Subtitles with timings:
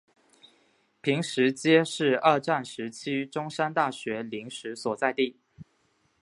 [1.01, 5.35] 坪石街是二战时期中山大学临时所在地。